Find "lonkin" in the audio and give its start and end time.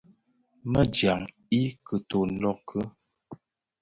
2.41-2.85